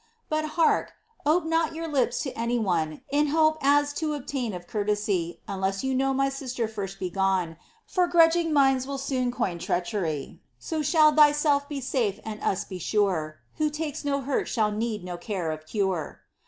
o'But 0.31 0.45
hark, 0.57 0.93
ope 1.27 1.45
not 1.45 1.73
yonr 1.73 1.87
lips 1.93 2.23
to 2.23 2.31
any 2.31 2.57
one 2.57 3.03
In 3.11 3.27
hope 3.27 3.59
as 3.61 3.93
to 3.93 4.15
obtain 4.15 4.51
of 4.51 4.65
courtesy, 4.65 5.41
Unless 5.47 5.83
you 5.83 5.93
know 5.93 6.11
my 6.11 6.27
sister 6.27 6.67
first 6.67 6.97
be 6.97 7.11
gone. 7.11 7.55
For 7.85 8.07
grudging 8.07 8.51
minds 8.51 8.87
will 8.87 8.97
soon 8.97 9.31
eoyne 9.31 9.59
treachery,* 9.59 10.41
So 10.57 10.81
shall 10.81 11.13
thyself 11.13 11.69
be 11.69 11.81
safe 11.81 12.19
and 12.25 12.41
us 12.41 12.65
be 12.65 12.79
sure; 12.79 13.41
Who 13.57 13.69
takes 13.69 14.03
no 14.03 14.21
hurt 14.21 14.47
shall 14.47 14.71
neeii 14.71 15.03
no 15.03 15.17
care 15.17 15.51
of 15.51 15.67
cure. 15.67 16.21